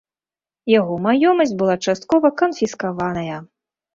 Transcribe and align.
Яго 0.79 0.95
маёмасць 1.07 1.51
была 1.59 1.75
часткова 1.89 2.27
канфіскаваная. 2.41 3.37